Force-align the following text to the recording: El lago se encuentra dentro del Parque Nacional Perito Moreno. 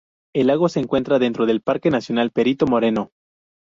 El 0.33 0.47
lago 0.47 0.67
se 0.67 0.79
encuentra 0.79 1.19
dentro 1.19 1.45
del 1.45 1.61
Parque 1.61 1.91
Nacional 1.91 2.31
Perito 2.31 2.65
Moreno. 2.65 3.11